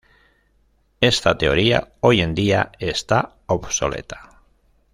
[0.99, 4.41] Esta teoría hoy en día está obsoleta.